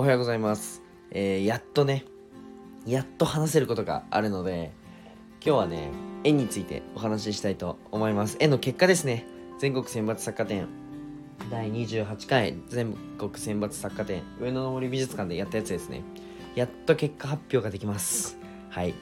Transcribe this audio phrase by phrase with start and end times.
[0.00, 0.80] おはようございます。
[1.10, 2.06] えー、やっとね、
[2.86, 4.72] やっと話せることがあるので、
[5.44, 5.90] 今日はね、
[6.24, 8.38] 絵についてお話ししたいと思います。
[8.40, 9.26] 絵の結果ですね。
[9.58, 10.68] 全国選抜作家展、
[11.50, 16.00] 第28回全国選抜作家展、上野の森美術館でやったやつですね。
[16.54, 18.38] やっと結果発表ができます。
[18.70, 18.94] はい。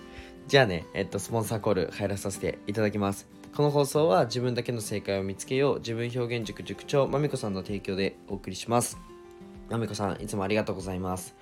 [0.48, 3.28] じゃあね、えっと、スポンサーコール入らさせていただきます。
[3.54, 8.98] この放送は自分だけの正解を見つけよう自分表現塾塾長まみこさんの提供でお送りします。
[9.70, 11.34] まみこさん、いつもありがとうございます。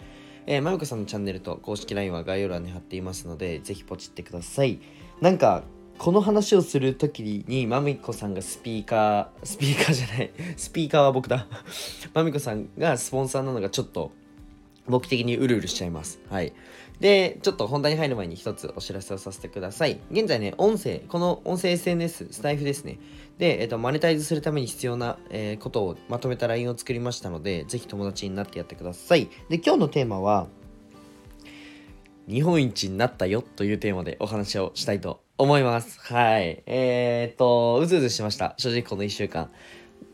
[0.47, 4.81] えー、まみこさんのチャンネルと公式 LINE は概要欄に貼っていますので、ぜひポチってください。
[5.21, 5.63] なんか、
[5.99, 11.47] この話をするときに、まみこさんがスピーカー、スピーカーじゃない、 スピーカーは僕だ。
[12.15, 14.11] まみこさんがスポンサーなのがちょっと、
[14.89, 16.19] 僕的にうるうるしちゃいます。
[16.29, 16.53] はい。
[17.01, 20.01] で、ちょっと本題に入る前に一つお知らせをさせてください。
[20.11, 22.99] 現在ね、音声、この音声 SNS、スタイフですね。
[23.39, 29.29] で、えっと、マネタイズするために必要な、えーことをまとめた LINE を作りましたので、ぜひ友達になってやってください。
[29.51, 30.47] で、今日のテーマは、
[32.29, 36.01] 日本一になったよというテーマでお話をしたいと思います。
[36.01, 36.63] はい。
[36.67, 38.55] えー、っと、うずうずしました。
[38.57, 39.51] 正直この1週間。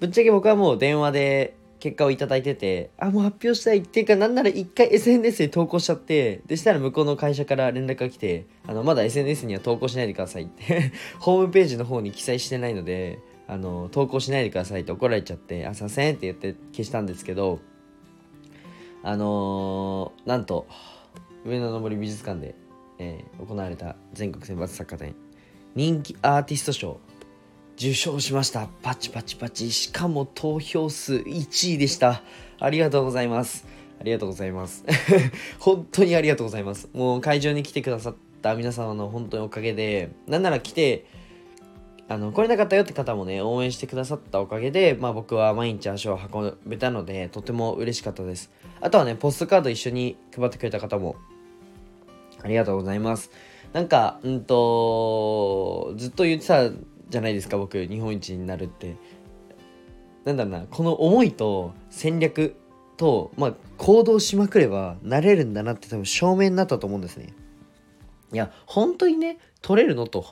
[0.01, 17.59] ぶっちゃけ僕はもう電話で結果をいただいてて、あ、もう発表したいっていうか、なんなら一回 SNS に投稿しちゃって、でしたら向こうの会社から連絡が来て、あの、まだ SNS には投稿しないでくださいって、 ホームページの方に記載してないので、あの、投稿しないでくださいって怒られちゃって、あ、すいませんって言って消したんですけど、
[19.03, 20.69] あのーなんと、
[21.45, 22.55] 上野の森美術館で、
[23.01, 25.17] えー行われた全国選抜作家展、
[25.75, 27.01] 人気アーティスト賞、
[27.83, 28.69] 受賞しました。
[28.83, 29.73] パチパチパチ。
[29.73, 32.23] しかも投票数1位でした。
[32.61, 33.67] ありがとうございます。
[34.01, 34.85] ありがとうございます。
[35.59, 36.89] 本当にありがとうございます。
[36.93, 41.07] もう会場に来てくださった皆様の本当におかげで、なんなら来て、
[42.07, 51.17] あの来れなかったよって方もね応援してくださったおかげで、まあ、僕は毎日足を運べたのでとても嬉しかったですあとはねポストカード一緒に配ってくれた方も
[52.43, 53.31] ありがとうございます
[53.73, 56.71] なんかうんとずっと言ってた
[57.13, 58.97] じゃないですか僕日本一になるって。
[60.25, 62.57] なんだろうなこの思いと戦略
[62.97, 67.35] と、まあ、行動しまくればなれるんだなって多分証明になったと思うんですね。
[68.33, 70.25] いや本当にね取れるのと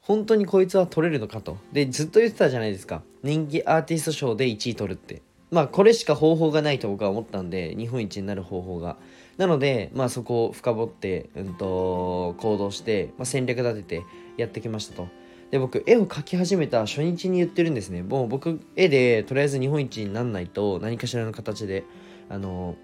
[0.00, 1.58] 本当にこいつは取れるのかと。
[1.72, 3.02] でずっと言ってたじゃないですか。
[3.22, 5.22] 人気アーティスト賞で1位取るって。
[5.50, 8.96] まあこれしか方法がないと僕は思ったんで日本一になる方法が。
[9.36, 14.02] なのでまあそこを深掘って、うん、と行動して、まあ、戦略立てて
[14.36, 15.08] やってきましたと。
[15.50, 18.02] で僕絵を描き始めた初日に言ってるんですね。
[18.02, 21.84] もう僕絵でとりあえず日本一になんないと何かしらの形で
[22.28, 22.76] あの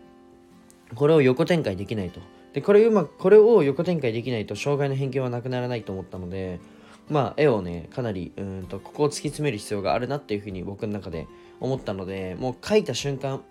[0.95, 2.21] これを横展開できないと。
[2.55, 6.61] でこれうまこれを横展開できないと障害の偏見はなくならないと思ったので
[7.11, 11.27] まあ絵をねかなりうんとここを突き詰める必要があるなっていうふうに僕の中で
[11.61, 13.43] 思ったのでもう描いた瞬間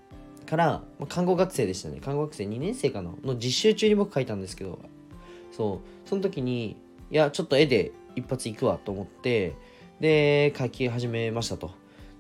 [0.46, 2.00] から、まあ、看護学生でしたね。
[2.00, 3.12] 看護学生2年生かな？
[3.24, 4.80] の実習中に僕描いたんですけど
[5.52, 6.10] そう。
[6.10, 6.78] その時に
[7.12, 9.54] いやちょっと絵で一発いくわと思って
[10.00, 11.72] で描き始めましたと。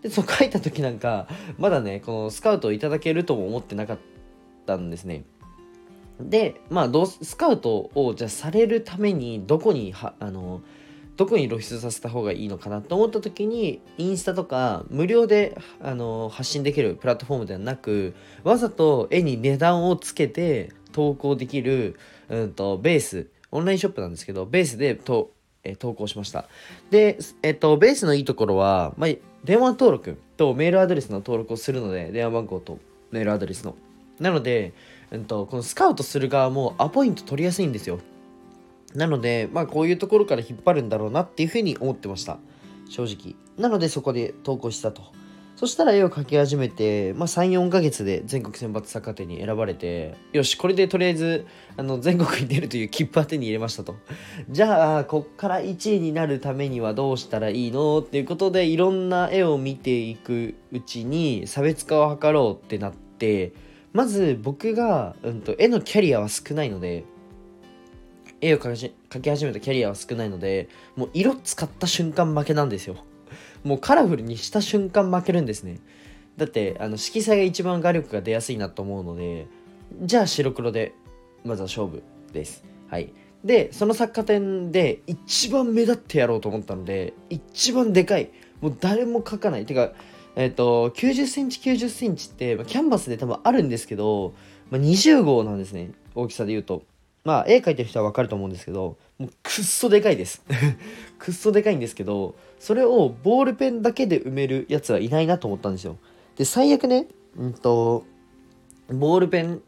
[0.02, 1.28] でそう描いた時なんか
[1.58, 3.98] まだねこのスカウトをいただけるとも思ってなかっ
[4.66, 5.24] たんですね。
[6.20, 10.62] でまあどうスカウトをじゃあされるためにどこにはあの
[11.16, 22.00] どこに露出させた方がいいのかなと思った時にインスタとか無料であの発信できるプラットフォームではなくわざと絵に値段をつけて投稿できる、
[22.30, 25.32] うん、とベースオンラインショップなんですけどベースでと、
[25.64, 26.48] え投稿しました
[26.92, 29.10] で、えっと、ベースのいいところは、まあ、
[29.44, 32.80] 電話登録とメールアドレスの登録をするので電話番号と
[33.12, 33.76] メールアドレスの
[34.20, 34.74] なので、
[35.12, 38.00] うん、とこのスカウトする側もアポイント取りやすいんですよ
[38.96, 42.38] なので、まあこういうところから引っ張るんだろうなっていうふうに思ってました。
[42.90, 43.36] 正直。
[43.58, 45.04] なのでそこで投稿したと。
[45.56, 51.46] そしたら絵を描き始めて、まあ3、4ヶ月で全国選抜作家展に選ばれて、よし、これでとりあえず
[51.78, 53.96] あの全国に出るという切符は手に入れましたと。
[54.50, 58.00] じゃあ、こっから1位になるためにはどうしたらいいの？
[58.00, 63.54] っていうことで、いろんな絵を見ていくうちに差別化を図ろうってなって、
[63.94, 67.04] まず僕が、うん、と絵のキャリアは少ないので、
[68.44, 70.68] 絵を描き始めたキャリアは少ないので
[70.98, 72.98] もう色使った瞬間負けなんですよ
[73.64, 75.80] もうカラフルにした瞬間負けるんですね。
[76.38, 79.48] だってあの色彩が一番画力が出やすいなと思うので
[80.02, 80.94] じゃあ白黒で
[81.46, 82.64] まずは勝負です。
[82.90, 83.14] はい。
[83.44, 88.32] でその作家展で一番目立ってやろうと思ったので一番でかい。
[88.62, 89.66] もう誰も描かない。
[89.66, 89.92] てか
[90.36, 94.34] えっ、と90センチ90センチって、まあキャンバスで多分あるんですけど、
[94.72, 95.92] まあ、20号なんですね。
[96.16, 96.84] 大きさで言うと。
[97.24, 100.44] まあ絵描いてる人は分かると思うんですけどもうくっそでかいです。
[101.20, 105.98] くっそでかいんですけどそれをボールペンだけで埋めるやつはいないなと思ったんですよ。
[106.38, 108.04] で最悪ねうんと
[108.90, 109.62] ボールペン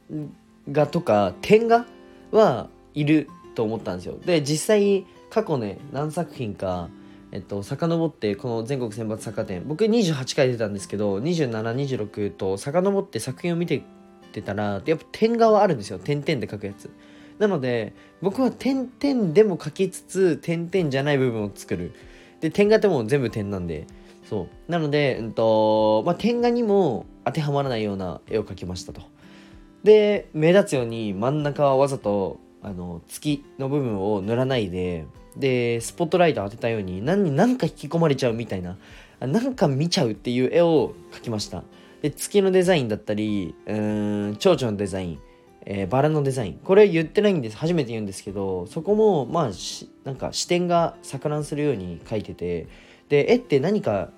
[0.72, 1.86] 画とか点画
[2.32, 4.18] はいると思ったんですよ。
[4.26, 6.90] で実際過去ね何作品か
[7.32, 13.82] えっと遡ってこの全国選抜作家展僕28回出たんですけど2726と遡って作品を見てっ
[14.36, 16.00] てたらやっぱ点画はあるんですよ。
[16.00, 16.90] 点々で書くやつ。
[17.40, 21.94] なので僕は点々でも書きつつ点々じゃない部分を作る。
[22.42, 23.88] で点画っても全部点なんで。
[24.30, 24.72] そう。
[24.72, 29.02] なので、うんとまあ、点画にも当てはまらないような絵を描きましたと。
[29.84, 35.06] で目立つように真ん中はわざとあの月の部分を塗らないで
[35.38, 38.78] でスポットライト当てたように何何か引き込まれちゃうみたいな
[39.20, 41.64] なんか見ちゃうっていう絵を描きました。
[42.02, 45.20] で月のデザインだったりうーん蝶々のデザイン、
[45.66, 46.54] えー、バラのデザイン。
[46.64, 47.58] これ言ってないんです。
[47.58, 49.52] 初めて言うんですけどそこもまあ
[50.04, 52.68] なんか視点が錯乱するように描いてて
[53.10, 54.10] で絵って何か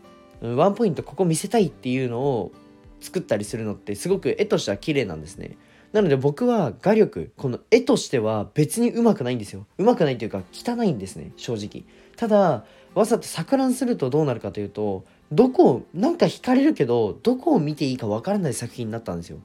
[0.41, 2.51] ワンポイントここ見せたいっていうのを
[2.99, 5.57] 作ったりするのってすごく絵としては綺麗なんですね。
[5.93, 9.65] なので僕は画力この絵としては別にうまくないんですよ。
[9.77, 11.85] うまくないというか汚いんですね正直。
[12.17, 19.39] ただわざと錯乱するとどうなるかというとどこをなんか惹かれるけどどこを見ていいかわからない作品になったんですよ。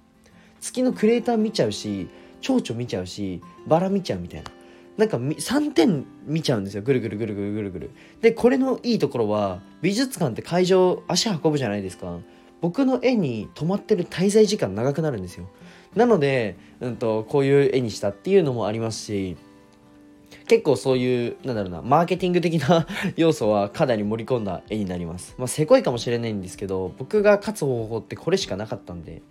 [0.63, 2.09] 月のクレーター見ちゃうし
[2.41, 4.51] 蝶々見ちゃうしバラ見ちゃうみたいな。
[4.97, 6.83] なんか3点見ちゃうんですよ。
[6.83, 7.91] ぐるぐるぐるぐるぐるぐる。
[8.21, 12.19] でこれのいいところは美術館って会場足運ぶじゃないですか。
[12.61, 15.49] 僕の絵に止まってる滞在時間長くなるんですよ。
[15.97, 19.37] なので、うんと、こういう絵にしたっていうのもありますし
[20.49, 22.87] 結構そういうなんだろうなマーケティング的な
[23.17, 25.35] 要素はかなり盛り込んだ絵になります。
[25.39, 29.23] まあせこいかもしれないんですけど僕が勝つ方法ってこれしかなかったんで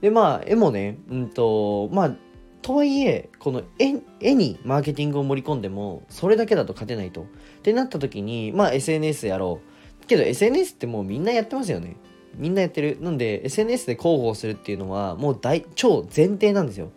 [0.00, 2.16] でまあ絵もねうんとまあ
[2.62, 7.22] とはいえこの絵にマーケティングを盛り込んでもそれだけだと勝てないと。
[7.22, 7.24] っ
[7.62, 9.60] てなった時にまあ SNS やろ
[10.02, 10.06] う。
[10.06, 11.96] けど SNS ってもうみんなやってますよね。
[12.34, 12.98] みんなやってる。
[13.00, 16.90] なんで SNS で広報するっていうのはもう大超前提なんですよ。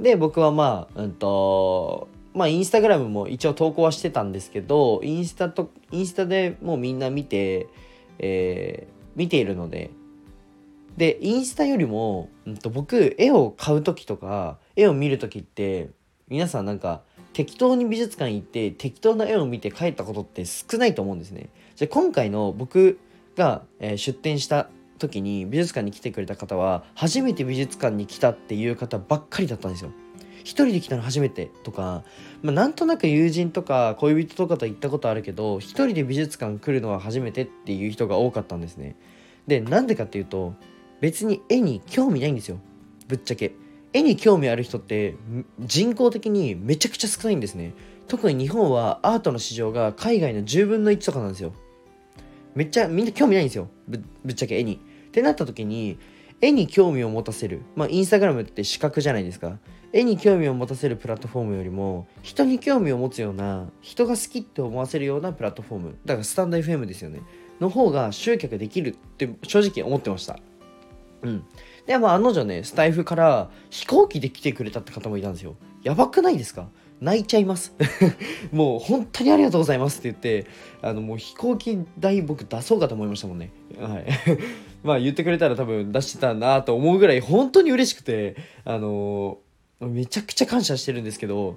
[0.00, 7.68] で僕はまあうんとまあインスタグラムも一応投稿はしてたんですけどインスタとインスタでもうみんな見て、
[8.18, 9.90] えー、見ているので
[10.96, 15.90] でインスタよりも、うん、と僕絵を買う時とか絵を見る時って
[16.28, 17.02] 皆さんなんか
[17.32, 21.48] 適当に美術館行って適当な絵を見て帰ったことって少ないと思うんですね。
[21.76, 22.98] じゃ今回の僕
[23.36, 29.92] が、えー、出展した時に美術館に来てくれた方は初めて美術館に来たっていう方ばっかりだったんですよ。
[30.40, 32.02] 一人で来たの初めてとか、
[32.42, 38.96] まあ、なんとなく友人とか恋人とかと行ったことあるけど一人で美術館来るのは初めてっていう人が多かったんですね。
[39.46, 40.54] でなんでかっていうと
[41.00, 42.60] 別に絵に興味ないんですよ
[43.08, 43.52] ぶっちゃけ。
[43.92, 45.16] 絵に興味ある人って
[45.58, 47.74] 人口的にめちゃくちゃ少ないんですね。
[48.06, 51.52] 特に日本はアートの市場が海外の10分の1とかなんですよ。
[52.54, 53.98] めっちゃみんな興味ないんですよぶ
[54.30, 54.80] っちゃけ絵に。
[55.08, 55.98] ってなった時に
[56.40, 59.58] 絵に興味を持たせるまあインスタグラムって視覚じゃないですか
[59.92, 67.22] 絵に興味を持たせるプラットフォームよりも人に興味を持つような人が好きって思わせるようなプラットフォームだからスタンド FM ですよね
[67.60, 70.38] の方が集客できるって正直思ってました
[71.22, 71.44] うん。
[71.86, 75.56] でまあ案の定ねスタイフから飛行機で来てくれたって方もいたんですよ。
[75.82, 76.68] やばくないですか？
[77.00, 77.74] 泣いちゃいます。
[78.52, 80.50] もう本当にありがとうございますって言って
[80.82, 83.50] あのもう飛行機代僕出そうかと思いましたもんね。
[83.78, 84.06] はい。
[84.84, 91.56] まあ言ってくれたら多分出してたなと思うぐらい本当に嬉しくてあのー、めちゃくちゃ感謝してるんですけど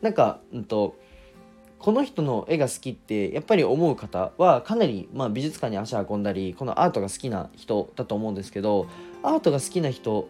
[0.00, 0.96] なんかうんと
[1.78, 8.88] この人の絵が好きってやっぱり思う方はかなり、まあ、美術館に足を運んだりこのアートが好きな人だと思うんですけど
[9.22, 10.28] アートが好きな人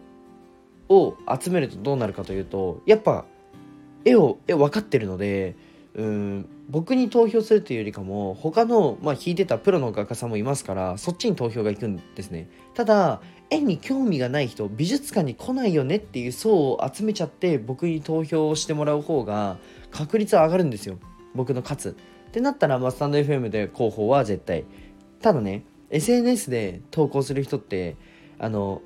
[0.89, 3.25] を集めるとどうなるかというとやっぱ
[4.05, 5.55] 絵を絵分かってるので
[5.95, 12.47] うん僕に投票するというよりかも他の、まあ、弾いてたプロの画家さんもいますからそっちに投票がいくんですね。
[12.75, 19.57] ただ絵に興味がない人美術館に来ないよねっていう層を集めちゃって僕に投票してもらう方が
[19.89, 20.99] 確率は上がるんですよ。
[21.35, 21.89] 僕の勝つ
[22.29, 24.65] ってなったら、まあ、スタンド FM で広報は絶対
[25.21, 27.95] ただね SNS で投稿する人って
[28.37, 28.81] あの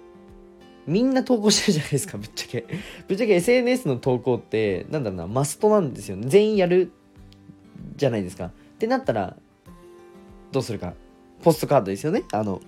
[0.86, 2.66] みんな投稿してるじゃないですか、ぶっちゃけ。
[3.08, 6.26] ぶっちゃけ SNS の投稿って、なんだろうな、マストなんですよね。
[6.28, 6.92] 全員やる
[7.96, 8.48] じゃないですか。
[8.48, 9.38] ってなったら、
[10.52, 10.94] どうするか。
[11.42, 12.24] ポストカードですよね。
[12.34, 12.62] あの、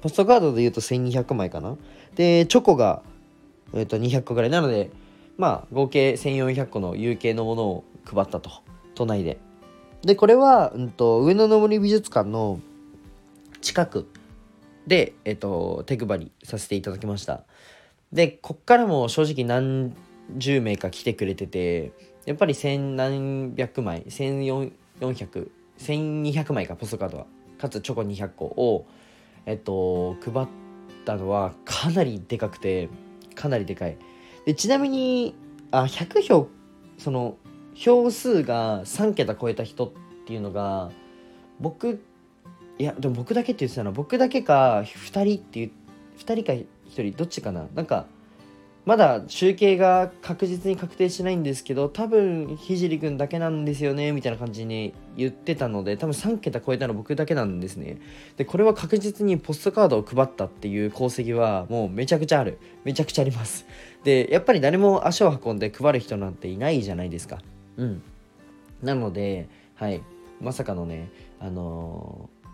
[0.00, 1.76] ポストカードで言うと1200枚かな。
[2.14, 3.02] で、チョコが、
[3.72, 4.50] え、ー、と、200個ぐらい。
[4.50, 4.90] なので、
[5.36, 8.50] まあ、合計1400個の有形のものを配ったと。
[8.94, 9.38] 都内で。
[10.02, 12.60] で、これは、うんと、上野の森美術館の
[13.60, 14.06] 近く
[14.86, 17.44] で、えっと、手配りさせていただきました。
[18.12, 19.96] で、こっからも正直何
[20.36, 21.92] 十名か来てくれてて、
[22.26, 27.26] やっぱり千何百枚、千四百、千二百枚か、ポストカードは。
[27.58, 28.86] かつチョコ200個を、
[29.46, 30.46] えっと、配っ
[31.04, 32.88] たのはかなりでかくて、
[33.34, 33.98] かなりでかい
[34.46, 35.34] でちなみに
[35.70, 36.48] あ100票
[36.98, 37.36] その
[37.74, 39.90] 票数が3桁超えた人っ
[40.26, 40.90] ていうのが
[41.60, 42.02] 僕
[42.78, 45.70] いやでも僕だけって言ってたの僕だけか2人っていう
[46.18, 46.66] 2人か1
[47.10, 47.66] 人どっちかな。
[47.74, 48.06] なんか
[48.84, 57.98] まだ集計が確実に確定しないんですけど多分ひじりくんだけなんですよねみたいな感じに言ってたので多分3桁超えたの僕だけなんですね。
[58.36, 62.58] でこれは確実にポストカードを配ったっていう功績はもうめちゃくちゃある。
[62.84, 63.66] めちゃくちゃあります。
[64.04, 67.38] でやっぱり誰も足を運んで配る人なんていないじゃないですか。
[67.76, 68.02] うん。
[68.82, 70.02] なのではい。
[70.40, 72.44] まさかのねあのー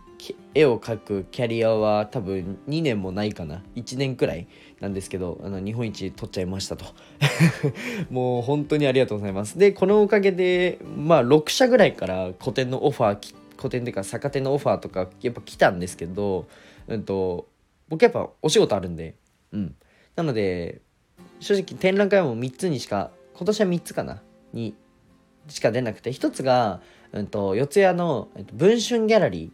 [0.55, 3.62] 絵を描くキャリアは多分2年もないかな。
[3.77, 4.47] 1年くらい
[4.81, 6.85] なんですけどあの日本一取っちゃいましたと。
[8.11, 9.59] もう本当にありがとうございます。
[9.59, 16.47] でこのおかげでまあ6社ぐらいから個展のオファー個展っていうか逆手のオファーとかやっぱ来たんですけど、
[16.89, 17.47] うんと、
[17.89, 19.15] 僕やっぱお仕事あるんで
[19.53, 19.75] うん。
[20.17, 20.81] なので
[21.41, 24.23] 正直展覧会も3つにしか今年は3つかな。
[24.53, 24.75] に
[25.49, 26.80] しか出なくて1つが、
[27.12, 29.50] うんと、四谷の、えっと、文春ギャラリー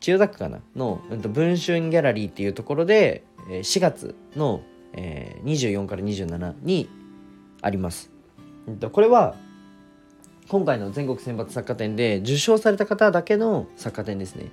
[0.00, 0.60] 千代田区かな？
[0.74, 4.62] の、うん、と文春ギャラリーっていうところで、え4月の、
[4.94, 6.88] えー、24から27に
[7.60, 8.10] あります。
[8.66, 9.34] うん、とこれは
[10.48, 14.50] 今回の全国選抜作家展で受賞された方だけの作家展ですね。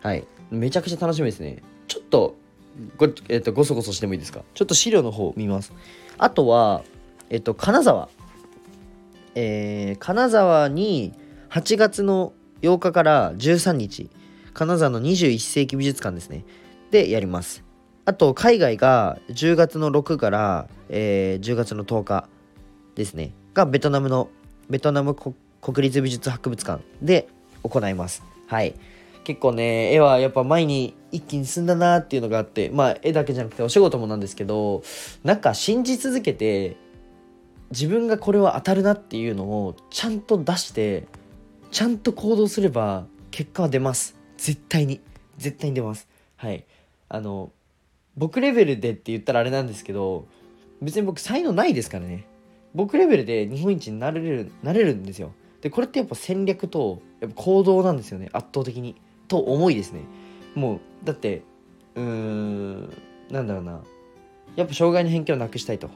[0.00, 0.26] はい。
[0.50, 1.62] めちゃくちゃ楽しみですね。
[1.86, 2.34] ちょっと、
[2.96, 4.42] ご,、えーと、ごそごそしてもいいですか？
[4.52, 5.72] ちょっと資料の方見ます。
[6.18, 6.82] あとは、
[7.30, 8.08] えっ、ー、と、金沢。
[9.34, 11.12] えー、金沢に
[11.50, 14.10] 8月の8日から13日
[14.54, 16.44] 金沢の21世紀美術館ですね。
[16.90, 17.64] でやります。
[18.04, 22.28] あと、海外が10月の6から、えー、10月の10日
[22.94, 23.32] ですね。
[23.54, 24.28] が、ベトナムの、
[24.68, 25.34] ベトナム国
[25.82, 27.28] 立美術博物館で
[27.62, 28.22] 行います。
[28.46, 28.74] はい。
[29.24, 34.82] 結構ね、絵はやっぱ前に一気に進んだなっていうのがあって、まあ絵だけじゃなくてお仕事もなんですけど、
[35.22, 36.76] なんか信じ続けて、
[37.72, 41.08] 自分がこれは当たるなっていうのをちゃんと出して、
[41.70, 44.14] ちゃんと行動すれば結果は出ます。
[44.36, 45.00] 絶対に。
[45.38, 46.06] 絶対に出ます。
[46.36, 46.66] はい。
[47.08, 47.50] あの
[48.16, 50.26] 僕レベルでって言ったらあれなんですけど
[50.82, 52.26] 別に僕才能ないですからね。
[52.74, 55.32] 僕レベルで日本一になれるなれるんですよ。
[55.62, 58.28] でこれってやっぱ戦略とやっぱ行動なんですよね。
[58.32, 58.96] 圧倒的に。
[59.28, 60.02] と思いですね。
[60.54, 61.42] もうだって
[61.94, 62.92] うーん
[63.30, 63.80] なんだろうな。
[64.56, 65.88] やっぱ障害の偏見をなくしたいと。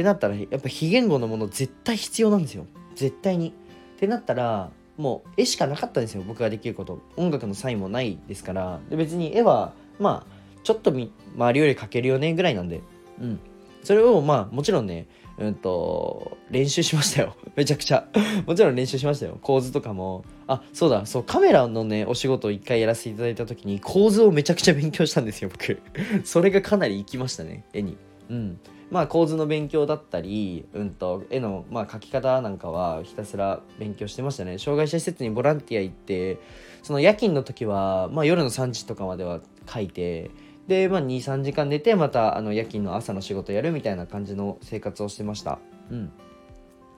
[0.00, 2.66] ってなったらやっぱ非言語のもの絶対必要なんですよ。
[2.94, 3.50] 絶対に。
[3.50, 3.52] っ
[3.98, 7.02] てなったらもう絵しかなかったんですよ僕ができること。
[7.16, 8.80] 音楽のサインもないですから。
[8.88, 12.80] で別に絵はまあちょっと周りより描けるよねぐらいなんで。
[13.20, 13.40] うん。
[13.82, 17.36] それをまあもちろんねうんと練習しましたよ。
[17.56, 18.08] めちゃくちゃ。
[18.46, 19.36] もちろん練習しましたよ。
[19.42, 20.24] 構図とかも。
[20.46, 21.04] あそうだ。
[21.04, 25.78] そうカメラのねお仕事を一回やらせていただいた時に構図をめちゃくちゃ勉強したんですよ僕。
[26.24, 27.98] それがかなり生きましたね絵に。
[28.30, 28.60] うん
[28.90, 34.58] まあ構図の勉強だったり、うんと、絵の、まあ、描き方なんかはひたすら勉強してましたね。
[34.58, 36.38] 障害者施設にボランティア行って、
[36.82, 39.40] その夜勤の時は、まあ、夜の3時とかまでは
[39.72, 40.30] 書いて、
[40.66, 45.60] で、まあ、2、3時間寝て、またあの夜勤の朝の仕事やるみたいな感じの生活をしてました。
[45.90, 46.12] うん。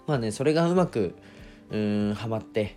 [0.07, 1.15] まあね、それがうまく、
[1.71, 2.77] うん、ハマって、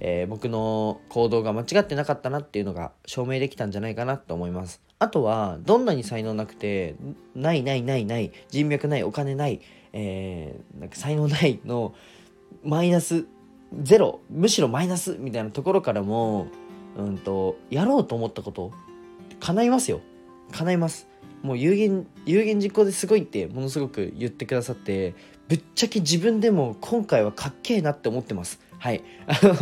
[0.00, 4.80] えー、僕の行動が間違ってなかったなっていうのが証明できたんじゃないかなと思います。
[4.98, 6.96] あとはどんなに才能なくて
[7.34, 9.60] ないないないない人脈ないお金ない、
[9.92, 11.94] えー、なんか才能ないの
[12.64, 13.26] マイナス
[13.82, 16.48] ゼロむしろマイナスみたいなところからも
[16.96, 18.72] うんとやろうと思ったこと
[19.38, 20.00] 叶いますよ。
[20.52, 21.06] 叶います。
[21.42, 25.14] もう有言有言実行ですごいってものすごく言ってくださって
[25.48, 28.60] ぶっちゃけ自分でも今回はかっけえなって思ってます。
[28.80, 29.04] はい。
[29.26, 29.54] あの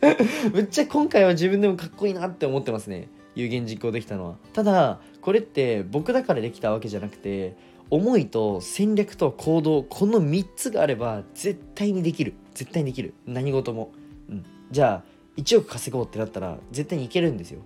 [0.50, 3.08] ぶっちゃ今回は自分でもかっこいいなって思ってますね。
[3.36, 4.36] 有言実行できたのは。
[4.52, 7.56] ただこれって僕だからできたわけじゃなくて
[7.88, 12.34] 思いと戦略と行動この3つがあれば絶対にできる。
[12.52, 13.14] 絶対にできる。
[13.26, 13.92] 何事も、
[14.28, 17.60] うん、じゃあ1億稼ごうってなったら絶対にいけるんですよ、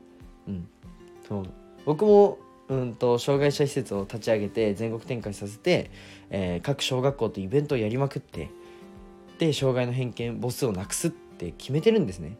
[0.47, 0.69] うん、
[1.27, 1.45] そう。
[1.87, 5.91] 僕もうんと障害者施設を立ち上げて全国展開させて、
[6.29, 8.51] えー、各小学校とイベントをやりまくって
[9.39, 12.37] で障害の偏見母数をなくすって決めてるんですね。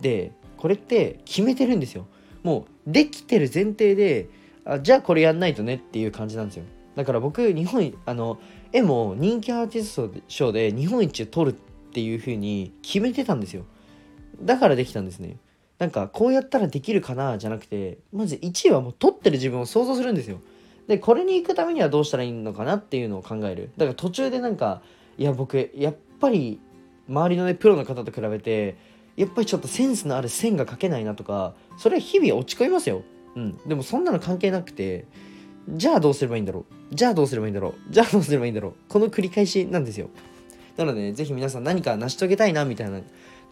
[0.00, 2.06] でこれって決めてるんですよ。
[2.42, 4.28] もうできてる前提で
[4.64, 6.64] あじゃあこれやんないとねっていう感じなんですよ。
[6.94, 8.38] だから僕日本あの
[8.72, 11.58] 絵も人気アーティスト賞で日本一を取るっ
[11.92, 13.64] ていう風に決めてたんですよ。
[14.42, 15.36] だからできたんですね。
[15.78, 20.40] なんかこうやったらできるかなじゃなくてまず1位はもう取ってる自分を想像するんですよ。
[20.86, 23.70] でこれに行くためにはどうしたらいいのかなっていうのを考える。
[23.76, 24.82] だから途中でなんか
[25.18, 26.60] いや僕やっぱり
[27.08, 28.76] 周りのねプロの方と比べて
[29.16, 33.02] やっぱりちょっとセンスのある線が描けないなとかそれは日々落ち込みますよ、
[33.34, 35.04] うん、でもそんなの関係なくて
[35.68, 36.94] じゃあどうすればいいんだろう？
[36.94, 37.92] じゃあどうすればいいんだろう？
[37.92, 38.74] じゃあどうすればいいんだろう？
[38.88, 40.08] この繰り返しなんですよ。
[40.76, 43.00] なので、ね、ぜひ皆さん何か成し遂げたいなみたいな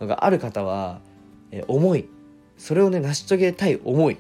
[0.01, 1.01] のがある方は、
[1.53, 2.09] え思い。
[2.57, 4.17] それをね成し遂げたい思い。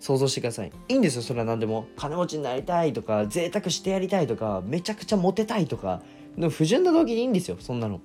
[0.00, 0.72] 想像してください。
[0.88, 1.86] いいんですよそれは何でも。
[1.96, 6.02] 金持ちになりたいとか贅沢してやりたいとかめちゃくちゃモテたいとか
[6.36, 8.00] でも不純な動機でいいんですよそんなの。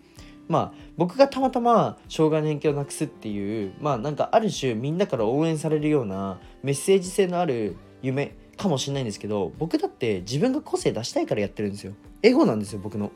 [0.47, 11.93] まあ僕がたまたま障害の偏見をなくすっていうまあなんかある種みんなから応援されるようなメッセージ性のある夢かもしれないんですけど僕だって自分が個性出したいからやってるんですよ。
[12.23, 13.11] エゴなんですよ僕の。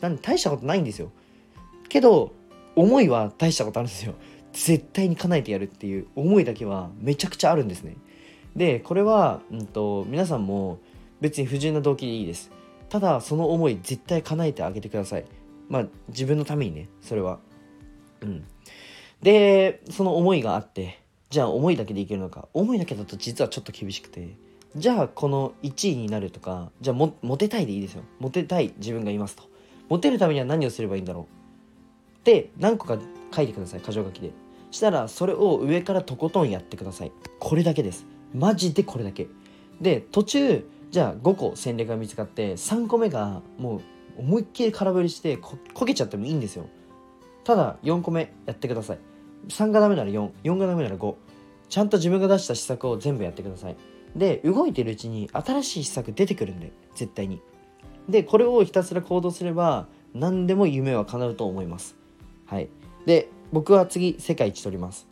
[0.00, 1.10] なんで大したことないんですよ。
[1.88, 2.32] けど
[2.74, 4.14] 思いは大したことあるんですよ。
[4.52, 7.96] 絶対に叶えてやるっていう思いだけはめちゃくちゃあるんですね。
[8.56, 10.78] でこれは、うんと、皆さんも
[11.20, 12.50] 別に不純な動機でいいです。
[12.88, 15.24] ただその思い絶対叶えてあげてください。
[15.68, 17.38] まあ自分のためにねそれは。
[18.20, 18.44] うん。
[19.22, 22.48] でその思いがあってじゃあ思いだけでいけるのか。
[22.54, 24.36] 思いだけだと実はちょっと厳しくて
[24.76, 28.02] じゃあこの1位になるとかじゃあモテたいでいいですよ。
[28.18, 29.44] モテたい自分がいますと。
[29.88, 31.28] モテるためには何をすればいいんだろ
[32.22, 32.26] う。
[32.26, 32.98] で何個か
[33.34, 34.32] 書いてください箇条書きで。
[34.70, 37.12] したらそれを上からとことんやってください。
[37.38, 38.06] これだけです。
[38.34, 39.26] マジでこれだけ。
[39.80, 43.80] で途中じゃあ5個戦略が見つかって3個目がもう
[44.18, 46.66] 思いっきり空振りしてこけちゃってもいいんですよ。
[47.44, 48.98] ただ4個目やってください。
[49.48, 51.14] 3がダメなら44がダメなら5
[51.68, 53.76] ちゃんと自分が出した施策を全部やってください。
[54.16, 57.40] で動いてるうちに新しい施策出てくるんで絶対に。
[58.08, 61.96] でこれをひたすら行動すれば何でも夢は叶うと思います。
[62.46, 62.68] はい。
[63.06, 65.06] で僕は次世界一取ります。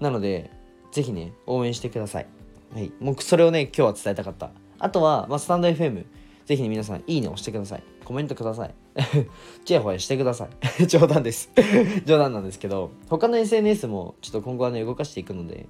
[0.00, 0.50] なので
[0.90, 2.26] ぜひね応援してください。
[2.74, 2.92] はい。
[3.00, 4.50] もうそれをね今日は伝えたかった。
[4.82, 6.04] あとは、まあ、スタンド FM
[6.44, 7.82] ぜひね皆さんいいね押してください。
[8.04, 8.74] コメントください。
[9.64, 10.48] チヤホヤしてくださ
[10.80, 10.86] い。
[10.88, 11.50] 冗談です。
[12.04, 15.66] 冗談なんですけど他の SNS もちょっと今後はね動かしていくので、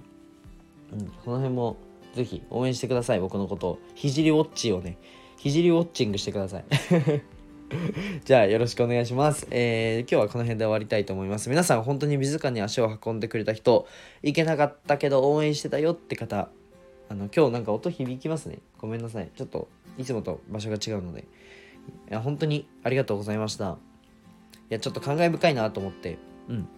[0.92, 1.76] うん、その辺も
[2.14, 3.20] ぜひ応援してください。
[3.20, 4.96] 僕のことひじりウォッチをね
[5.36, 6.64] ひじりウォッチングしてください。
[8.24, 11.50] じゃあよろしくお願いします、えー、今日はこの辺で終わりたいと思います。
[11.50, 13.86] 皆さん本当に自らに足を運んでくれた人
[14.22, 16.48] 行けなかったけど応援してたよって方
[17.12, 18.60] あの今日なんか音響きますね。
[18.78, 19.30] ごめんなさい。
[19.36, 21.26] ちょっといつもと場所が違うので。
[22.08, 23.76] いや本当にありがとうございました。
[24.70, 26.16] いやちょっと感慨深いなと思って。
[26.48, 26.68] うん。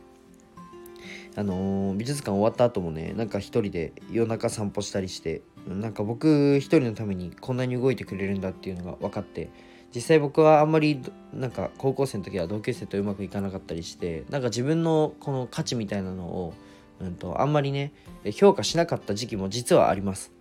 [1.36, 9.50] あのー、美術館終わった後もねなんか一人で夜中散歩したりしてなんか僕一人のためにこんなに動いてくれるんだっていうのが分かって
[9.94, 11.00] 実際僕はあんまり
[11.32, 16.54] なんか高校生の時は同級生とうまくいかなかったりしてなんか自分のこの価値みたいなのを、
[17.00, 17.92] うんと、あんまりね
[18.32, 20.32] 評価しなかった時期も実はあります。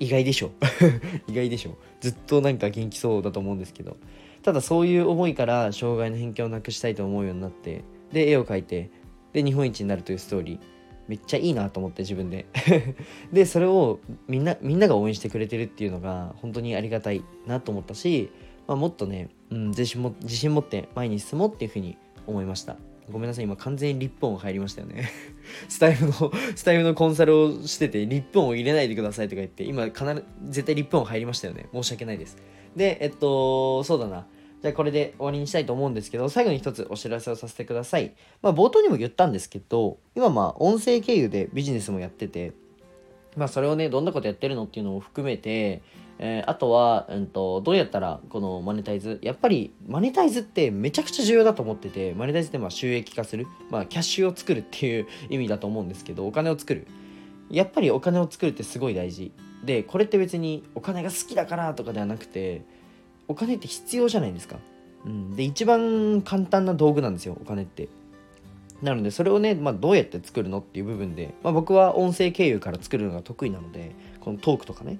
[0.00, 0.50] 意外でしょ。
[1.28, 1.76] 意外でしょ。
[2.00, 3.96] ずっとなんか元気そうだと思うんですけど。
[4.42, 8.90] ただそういう思いから障害の偏見をなくしたいと思うようになってで絵を描いて
[9.32, 10.58] で日本一になるというストーリー
[11.08, 12.46] めっちゃいいなと思って自分で。
[13.32, 18.30] でそれをみんなみんなが応援してくれてるっていうのが本当にありがたいなと思ったし、
[18.66, 22.76] まあ、もっとね、うん、自信も自信持って前に進もうっていうふうに思いました。
[23.10, 25.10] ごめんなさい今完全にリップ音入りましたよね。
[25.68, 31.68] スタイフのスタイフのコンサルをしててリップ音を入れないでくださいとか言って今必ず絶対リップ音入りましたよね。
[31.72, 32.38] 申し訳ないです。
[32.74, 34.26] でえっとそうだな。
[34.64, 38.14] じゃあこれで終わりにしたいと思うんですけど、最後に一つお知らせをさせてください。
[38.40, 42.52] まあ冒頭にも言ったんですけど、今まあ音声経由でビジネスもやってて、
[43.36, 45.82] まあそれをね、どんなことやってるのっていうのを含めて、
[46.18, 56.86] えー、あとは、うんと、どうやったらこのマネタイズ、やっぱりマネタイズってめちゃくちゃ重要だと思ってて、マネタイズってまあ収益化する、まあキャッシュを作るっていう意味だと思うんですけど、お金を作る。
[57.50, 59.32] やっぱりお金を作るってすごい大事。
[59.64, 62.62] で、これって別にお金が好きだからとかではなくて、
[63.28, 64.58] お金って必要じゃないですか。
[65.06, 67.88] うん、で一番簡単な道具なんですよお金って
[68.82, 74.98] なのでそれをね、まあ、どうやって作るのっていう部分で、まあ、僕は音声経由から作るのが得意なのでこのトークとかね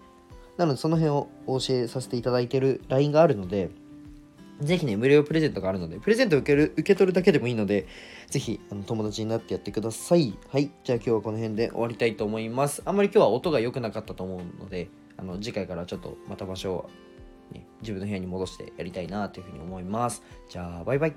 [0.56, 3.70] なのでその辺をお教えさせていただいてる LINE があるので
[4.60, 7.86] ぜひね、無料プレゼントがあるので、プレゼントを受ける受け取るだけでもいいので、
[8.30, 10.38] ぜひあの友達になってやってください。
[10.48, 10.70] はい。
[10.84, 12.82] じゃあ今日はこの辺で終わりたいと思います。
[12.84, 16.90] あんまり今日は音が良くなかったと思うので、あの次回からちょっとまた場所を
[17.52, 20.22] ね、自分の部屋に戻してやりたいなというふうに思います。
[20.48, 21.14] じゃあ、バイバイ。